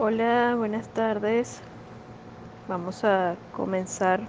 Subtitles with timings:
[0.00, 1.60] Hola, buenas tardes.
[2.68, 4.20] Vamos a comenzar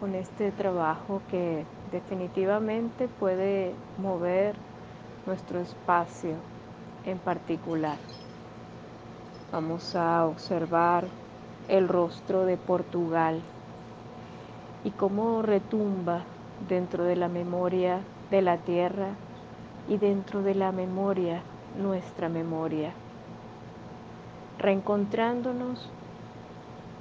[0.00, 4.54] con este trabajo que definitivamente puede mover
[5.26, 6.36] nuestro espacio
[7.04, 7.98] en particular.
[9.52, 11.04] Vamos a observar
[11.68, 13.42] el rostro de Portugal
[14.82, 16.22] y cómo retumba
[16.70, 19.08] dentro de la memoria de la tierra
[19.90, 21.42] y dentro de la memoria
[21.78, 22.94] nuestra memoria,
[24.58, 25.90] reencontrándonos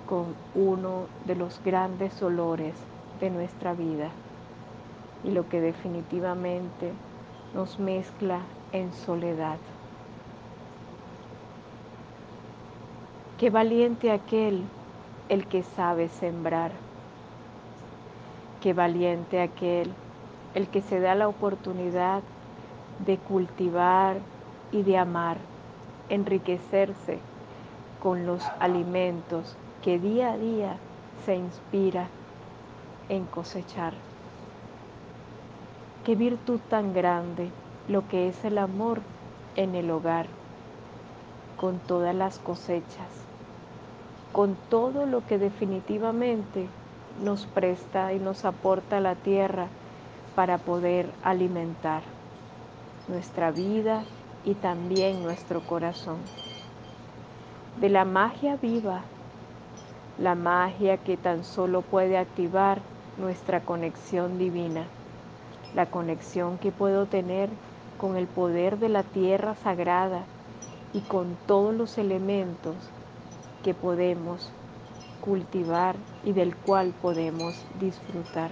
[0.07, 2.75] con uno de los grandes olores
[3.19, 4.09] de nuestra vida
[5.23, 6.91] y lo que definitivamente
[7.53, 8.41] nos mezcla
[8.71, 9.57] en soledad.
[13.39, 14.63] Qué valiente aquel
[15.29, 16.71] el que sabe sembrar.
[18.61, 19.91] Qué valiente aquel
[20.53, 22.21] el que se da la oportunidad
[23.05, 24.17] de cultivar
[24.71, 25.37] y de amar,
[26.09, 27.19] enriquecerse
[28.01, 30.77] con los alimentos que día a día
[31.25, 32.07] se inspira
[33.09, 33.93] en cosechar.
[36.03, 37.49] Qué virtud tan grande
[37.87, 39.01] lo que es el amor
[39.55, 40.27] en el hogar,
[41.57, 43.09] con todas las cosechas,
[44.31, 46.67] con todo lo que definitivamente
[47.23, 49.67] nos presta y nos aporta la tierra
[50.35, 52.03] para poder alimentar
[53.07, 54.03] nuestra vida
[54.43, 56.17] y también nuestro corazón.
[57.81, 59.01] De la magia viva
[60.17, 62.79] la magia que tan solo puede activar
[63.17, 64.85] nuestra conexión divina,
[65.75, 67.49] la conexión que puedo tener
[67.99, 70.23] con el poder de la tierra sagrada
[70.93, 72.75] y con todos los elementos
[73.63, 74.49] que podemos
[75.19, 78.51] cultivar y del cual podemos disfrutar.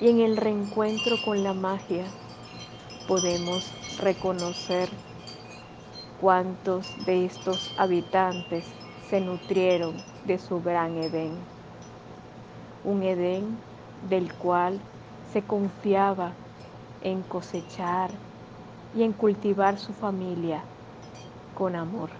[0.00, 2.04] Y en el reencuentro con la magia
[3.06, 4.90] podemos reconocer
[6.20, 8.64] cuántos de estos habitantes
[9.08, 9.94] se nutrieron
[10.26, 11.32] de su gran Edén.
[12.84, 13.58] Un Edén
[14.08, 14.80] del cual
[15.32, 16.32] se confiaba
[17.02, 18.10] en cosechar
[18.96, 20.62] y en cultivar su familia
[21.56, 22.10] con amor.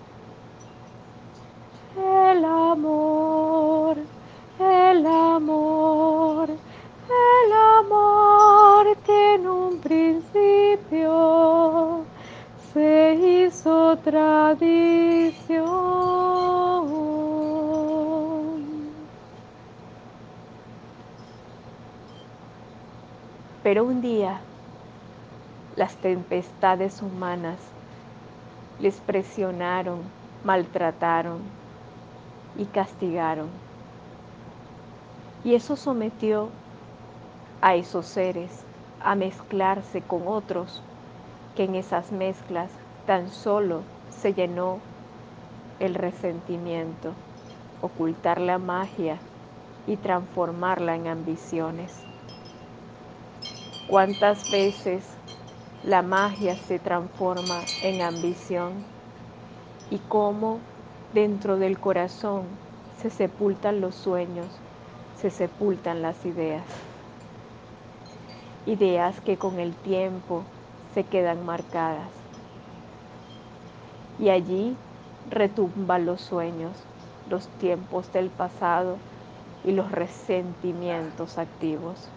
[1.97, 3.97] El amor,
[4.61, 5.98] el amor,
[14.11, 15.67] tradición.
[23.63, 24.41] Pero un día
[25.77, 27.59] las tempestades humanas
[28.81, 29.99] les presionaron,
[30.43, 31.41] maltrataron
[32.57, 33.49] y castigaron.
[35.45, 36.49] Y eso sometió
[37.61, 38.65] a esos seres
[39.05, 40.83] a mezclarse con otros,
[41.57, 42.71] que en esas mezclas
[43.07, 44.81] tan solo se llenó
[45.81, 47.15] el resentimiento,
[47.81, 49.19] ocultar la magia
[49.87, 51.93] y transformarla en ambiciones.
[53.89, 55.05] ¿Cuántas veces
[55.85, 58.73] la magia se transforma en ambición?
[59.91, 60.59] Y cómo
[61.15, 62.43] dentro del corazón
[63.01, 64.47] se sepultan los sueños,
[65.17, 66.65] se sepultan las ideas.
[68.67, 70.43] Ideas que con el tiempo
[70.93, 72.28] se quedan marcadas.
[74.19, 74.77] Y allí
[75.31, 76.73] retumban los sueños,
[77.31, 78.97] los tiempos del pasado
[79.65, 82.11] y los resentimientos activos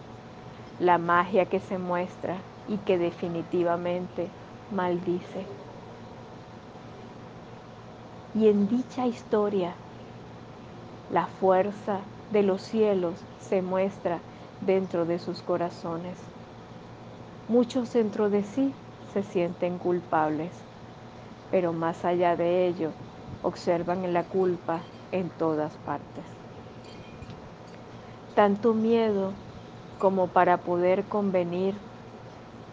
[0.81, 4.28] la magia que se muestra y que definitivamente
[4.72, 5.45] maldice.
[8.33, 9.75] Y en dicha historia,
[11.09, 12.00] la fuerza
[12.31, 14.19] de los cielos se muestra
[14.59, 16.18] dentro de sus corazones.
[17.47, 18.73] Muchos dentro de sí
[19.13, 20.51] se sienten culpables,
[21.51, 22.91] pero más allá de ello,
[23.44, 24.79] observan la culpa
[25.12, 26.23] en todas partes.
[28.35, 29.34] Tanto miedo
[30.00, 31.75] como para poder convenir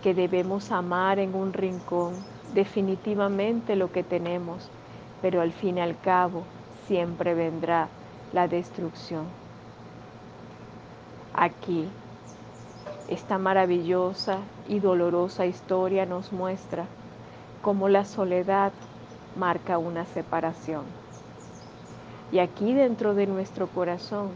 [0.03, 2.15] que debemos amar en un rincón
[2.55, 4.71] definitivamente lo que tenemos,
[5.21, 6.45] pero al fin y al cabo
[6.87, 7.89] siempre vendrá
[8.33, 9.25] la destrucción.
[11.35, 11.89] Aquí,
[13.09, 14.39] esta maravillosa
[14.69, 16.87] y dolorosa historia nos muestra
[17.63, 18.73] cómo la soledad
[19.37, 20.85] marca una separación.
[22.31, 24.31] Y aquí dentro de nuestro corazón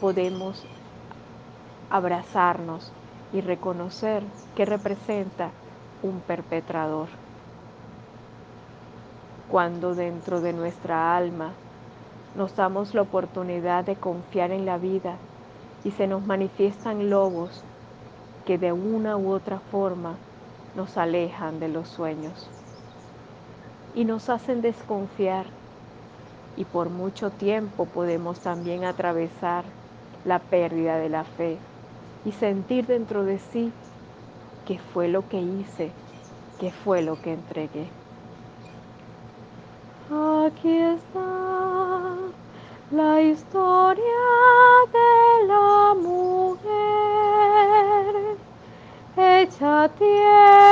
[0.00, 0.64] podemos
[1.90, 2.92] abrazarnos
[3.32, 4.22] y reconocer
[4.54, 5.50] que representa
[6.02, 7.08] un perpetrador.
[9.50, 11.52] Cuando dentro de nuestra alma
[12.34, 15.16] nos damos la oportunidad de confiar en la vida
[15.84, 17.62] y se nos manifiestan lobos
[18.44, 20.16] que de una u otra forma
[20.76, 22.48] nos alejan de los sueños.
[23.96, 25.46] y nos hacen desconfiar.
[26.56, 29.64] Y por mucho tiempo podemos también atravesar
[30.24, 31.58] la pérdida de la fe
[32.24, 33.72] y sentir dentro de sí
[34.66, 35.90] qué fue lo que hice,
[36.60, 37.88] qué fue lo que entregué.
[40.10, 42.16] Aquí está
[42.90, 44.02] la historia
[44.92, 46.76] de la mujer
[49.16, 50.65] hecha tierra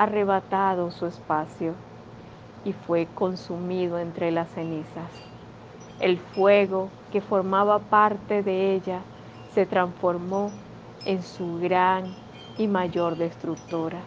[0.00, 1.74] arrebatado su espacio
[2.64, 5.10] y fue consumido entre las cenizas.
[6.00, 9.00] El fuego que formaba parte de ella
[9.52, 10.52] se transformó
[11.04, 12.04] en su gran
[12.56, 13.98] y mayor destructora.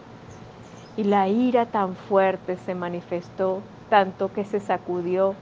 [0.96, 5.36] Y la ira tan fuerte se manifestó tanto que se sacudió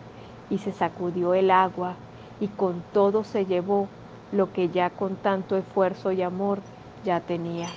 [0.51, 1.95] y se sacudió el agua
[2.41, 3.89] y con todo se llevó
[4.33, 6.59] lo que ya con tanto esfuerzo y amor
[7.07, 7.69] ya tenía.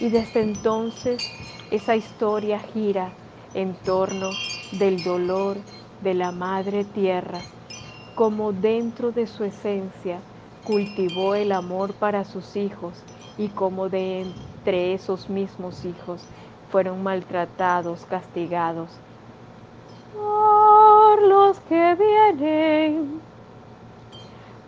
[0.00, 1.20] Y desde entonces
[1.70, 3.12] esa historia gira
[3.54, 4.30] en torno
[4.72, 5.58] del dolor
[6.00, 7.42] de la madre tierra,
[8.14, 10.18] como dentro de su esencia
[10.64, 12.94] cultivó el amor para sus hijos
[13.36, 16.22] y como de entre esos mismos hijos
[16.70, 18.90] fueron maltratados, castigados.
[20.14, 23.20] Por los que vienen,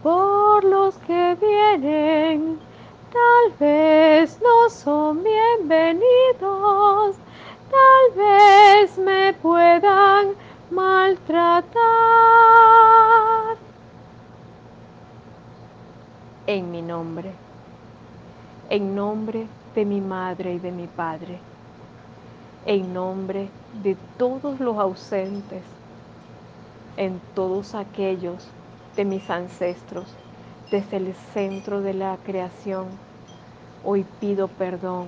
[0.03, 2.59] por los que vienen,
[3.13, 4.02] tal vez
[4.73, 7.17] son bienvenidos,
[7.71, 10.35] tal vez me puedan
[10.71, 11.73] maltratar.
[16.47, 17.33] En mi nombre,
[18.71, 21.39] en nombre de mi madre y de mi padre,
[22.65, 23.51] en nombre
[23.83, 25.63] de todos los ausentes,
[26.97, 28.49] en todos aquellos
[28.97, 30.07] de mis ancestros,
[30.71, 32.87] desde el centro de la creación,
[33.85, 35.07] hoy pido perdón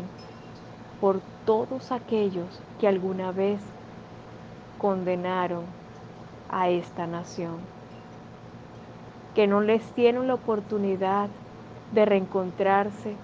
[1.01, 2.47] por todos aquellos
[2.81, 3.61] que alguna vez
[4.79, 5.65] condenaron
[6.51, 7.57] a esta nación,
[9.35, 11.29] que no les dieron la oportunidad
[11.93, 13.15] de reencontrarse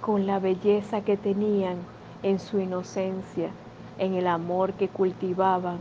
[0.00, 1.76] con la belleza que tenían
[2.22, 3.50] en su inocencia,
[3.98, 5.78] en el amor que cultivaban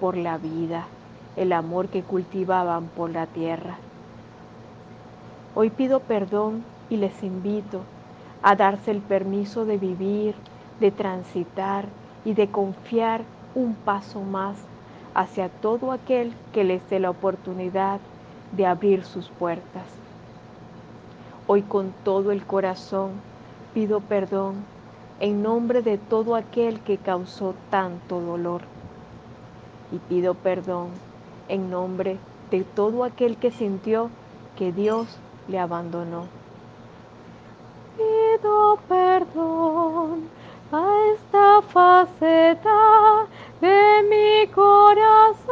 [0.00, 0.86] por la vida,
[1.36, 3.78] el amor que cultivaban por la tierra.
[5.54, 7.82] Hoy pido perdón y les invito
[8.42, 10.34] a darse el permiso de vivir,
[10.80, 11.86] de transitar
[12.24, 13.22] y de confiar
[13.54, 14.56] un paso más
[15.14, 18.00] hacia todo aquel que les dé la oportunidad
[18.52, 19.84] de abrir sus puertas.
[21.46, 23.12] Hoy con todo el corazón
[23.74, 24.56] pido perdón
[25.20, 28.62] en nombre de todo aquel que causó tanto dolor.
[29.90, 30.90] Y pido perdón
[31.48, 32.18] en nombre
[32.50, 34.10] de todo aquel que sintió
[34.56, 35.18] que Dios
[35.48, 36.37] le abandonó.
[37.98, 40.28] Pido perdón
[40.70, 40.84] a
[41.14, 43.26] esta faceta
[43.60, 45.48] de mi corazón,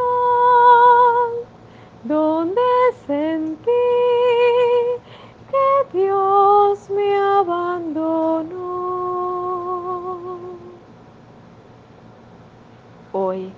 [2.04, 2.62] donde
[3.04, 3.70] sentí
[5.50, 8.76] que Dios me abandonó.
[13.12, 13.50] Hoy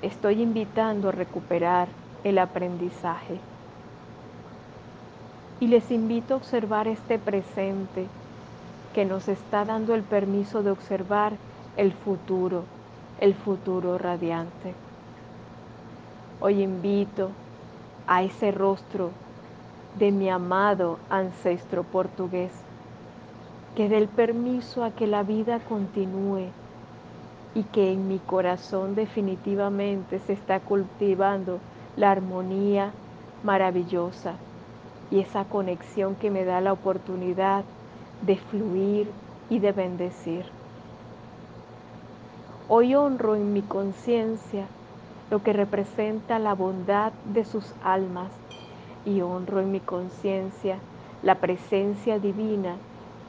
[0.00, 1.88] estoy invitando a recuperar
[2.24, 3.51] el aprendizaje
[5.62, 8.08] y les invito a observar este presente
[8.92, 11.34] que nos está dando el permiso de observar
[11.76, 12.64] el futuro,
[13.20, 14.74] el futuro radiante.
[16.40, 17.30] Hoy invito
[18.08, 19.10] a ese rostro
[20.00, 22.50] de mi amado ancestro portugués
[23.76, 26.48] que dé el permiso a que la vida continúe
[27.54, 31.60] y que en mi corazón definitivamente se está cultivando
[31.96, 32.90] la armonía
[33.44, 34.34] maravillosa
[35.12, 37.64] y esa conexión que me da la oportunidad
[38.22, 39.10] de fluir
[39.50, 40.46] y de bendecir.
[42.66, 44.64] Hoy honro en mi conciencia
[45.30, 48.30] lo que representa la bondad de sus almas
[49.04, 50.78] y honro en mi conciencia
[51.22, 52.76] la presencia divina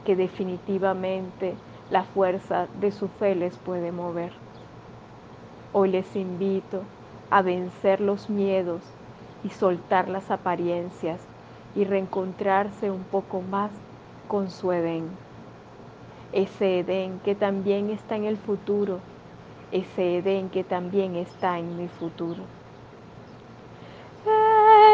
[0.06, 1.54] que definitivamente
[1.90, 4.32] la fuerza de su fe les puede mover.
[5.74, 6.80] Hoy les invito
[7.30, 8.80] a vencer los miedos
[9.44, 11.20] y soltar las apariencias
[11.74, 13.70] y reencontrarse un poco más
[14.28, 15.08] con su Edén.
[16.32, 18.98] ese Edén que también está en el futuro,
[19.70, 22.42] ese Edén que también está en mi futuro.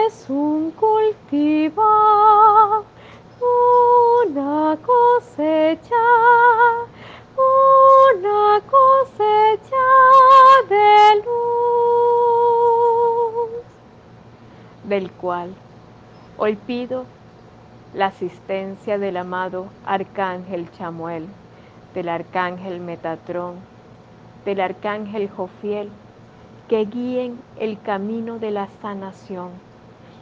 [0.07, 1.83] Es un cultivo,
[4.27, 6.07] una cosecha,
[8.17, 9.87] una cosecha
[10.69, 11.35] de luz,
[14.85, 15.55] del cual
[16.43, 17.05] hoy pido
[17.95, 21.27] la asistencia del amado Arcángel Chamuel,
[21.95, 23.57] del Arcángel Metatrón,
[24.47, 25.91] del Arcángel Jofiel,
[26.67, 29.51] que guíen el camino de la sanación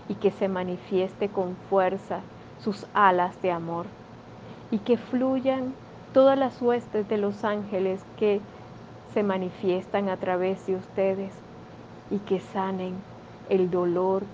[0.08, 2.18] y que se manifieste con fuerza
[2.64, 3.86] sus alas de amor
[4.72, 5.72] y que fluyan
[6.12, 8.40] todas las huestes de los ángeles que
[9.14, 11.32] se manifiestan a través de ustedes
[12.10, 12.96] y que sanen
[13.50, 14.24] el dolor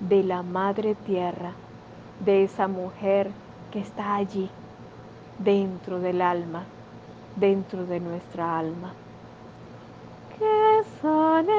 [0.00, 1.52] de la Madre Tierra
[2.24, 3.30] de esa mujer
[3.70, 4.48] que está allí,
[5.38, 6.64] dentro del alma,
[7.36, 8.92] dentro de nuestra alma.
[10.38, 11.52] Que sane,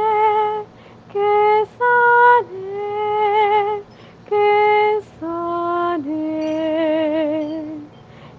[1.13, 3.83] que sane,
[4.27, 6.39] que sane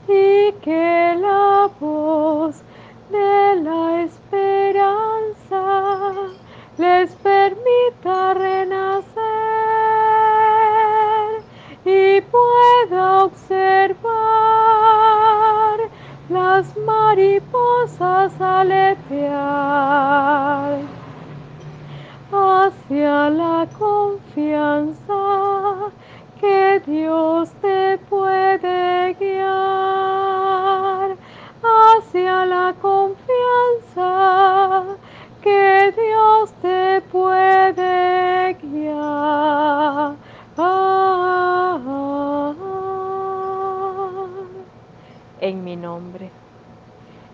[0.09, 2.60] y que la voz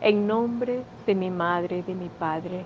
[0.06, 2.64] en nombre de mi madre de mi padre,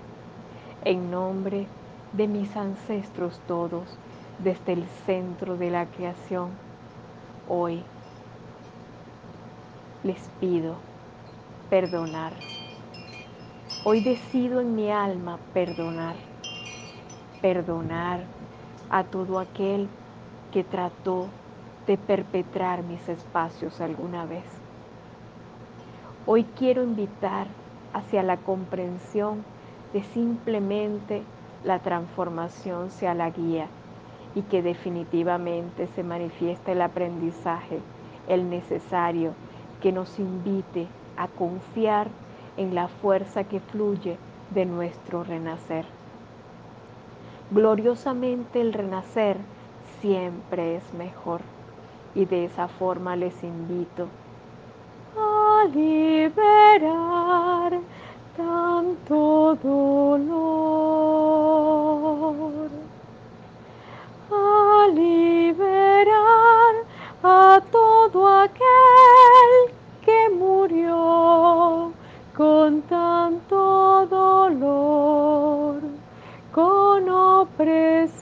[0.85, 1.65] en nombre
[2.13, 3.97] de mis ancestros todos,
[4.37, 6.51] desde el centro de la creación,
[7.49, 7.81] hoy
[10.03, 10.75] les pido
[11.71, 12.33] perdonar.
[13.85, 16.17] Hoy decido en mi alma perdonar,
[17.41, 18.19] perdonar
[18.91, 19.87] a todo aquel
[20.51, 21.25] que trató
[21.87, 24.60] de perpetrar mis espacios alguna vez
[26.27, 27.47] Hoy quiero invitar
[27.93, 29.43] hacia la comprensión
[29.91, 31.23] de simplemente
[31.63, 33.65] la transformación sea la guía
[34.35, 37.79] y que definitivamente se manifieste el aprendizaje,
[38.27, 39.33] el necesario,
[39.81, 40.87] que nos invite
[41.17, 42.07] a confiar
[42.55, 44.15] en la fuerza que fluye
[44.51, 45.85] de nuestro renacer.
[47.49, 49.37] Gloriosamente el renacer
[50.01, 51.41] siempre es mejor
[52.13, 54.07] y de esa forma les invito
[55.73, 57.01] liberar
[58.35, 60.41] tanto dolor,
[64.31, 66.73] a liberar
[67.23, 69.51] a todo aquel
[70.03, 71.91] que murió
[72.35, 75.81] con tanto dolor,
[76.51, 78.20] con opresión,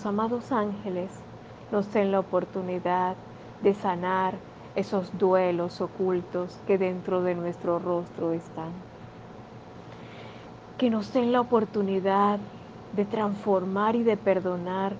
[0.00, 1.10] los amados ángeles
[1.70, 3.16] nos den la oportunidad
[3.62, 4.32] de sanar
[4.74, 8.70] esos duelos ocultos que dentro de nuestro rostro están.
[10.78, 12.38] Que nos den la oportunidad
[12.96, 14.94] de transformar y de perdonar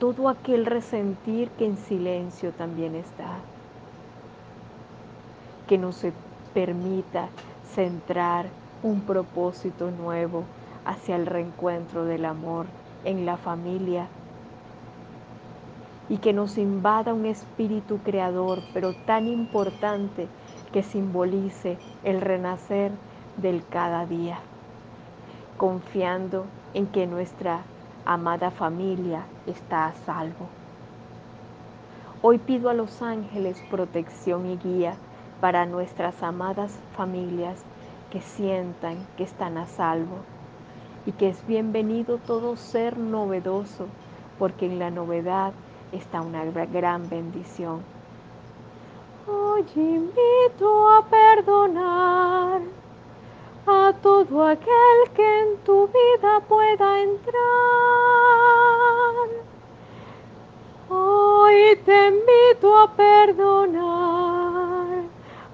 [0.00, 3.38] todo aquel resentir que en silencio también está.
[5.68, 6.04] Que nos
[6.52, 7.28] permita
[7.72, 8.46] centrar
[8.82, 10.42] un propósito nuevo
[10.84, 12.66] hacia el reencuentro del amor
[13.04, 14.08] en la familia
[16.10, 20.26] y que nos invada un espíritu creador, pero tan importante
[20.72, 22.90] que simbolice el renacer
[23.36, 24.40] del cada día,
[25.56, 27.62] confiando en que nuestra
[28.04, 30.48] amada familia está a salvo.
[32.22, 34.94] Hoy pido a los ángeles protección y guía
[35.40, 37.62] para nuestras amadas familias
[38.10, 40.18] que sientan que están a salvo
[41.06, 43.86] y que es bienvenido todo ser novedoso,
[44.40, 45.52] porque en la novedad
[45.92, 47.82] está una gran bendición.
[49.26, 52.60] Hoy invito a perdonar
[53.66, 57.34] a todo aquel que en tu vida pueda entrar.
[60.88, 65.04] Hoy te invito a perdonar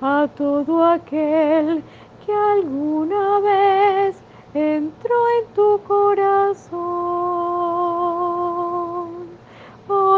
[0.01, 1.83] a todo aquel
[2.25, 4.17] que alguna vez
[4.55, 7.56] entró en tu corazón.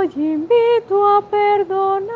[0.08, 2.08] Hoy invito a perdonar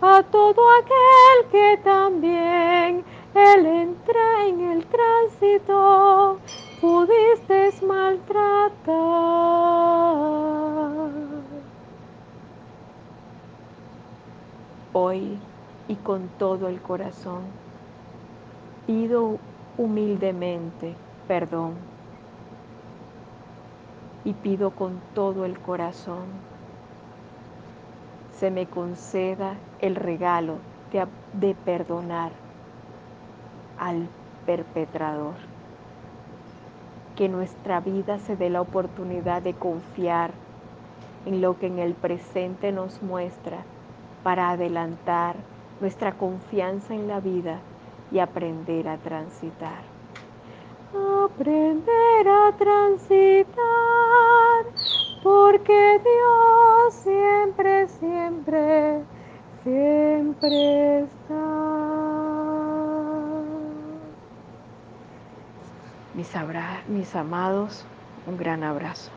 [0.00, 6.38] a todo aquel que también él entra en el tránsito
[6.80, 8.86] pudiste maltratar.
[14.92, 15.38] Hoy
[15.88, 17.42] y con todo el corazón
[18.86, 19.38] pido
[19.76, 20.94] humildemente
[21.26, 21.95] perdón
[24.26, 26.26] y pido con todo el corazón
[28.38, 30.56] se me conceda el regalo
[30.92, 32.32] de, de perdonar
[33.78, 34.08] al
[34.44, 35.34] perpetrador.
[37.16, 40.32] Que nuestra vida se dé la oportunidad de confiar
[41.24, 43.58] en lo que en el presente nos muestra
[44.22, 45.36] para adelantar
[45.80, 47.60] nuestra confianza en la vida
[48.12, 49.82] y aprender a transitar.
[51.24, 53.95] Aprender a transitar,
[55.26, 59.02] porque Dios siempre, siempre,
[59.64, 61.42] siempre está.
[66.14, 66.32] Mis,
[66.88, 67.84] mis amados,
[68.28, 69.10] un gran abrazo.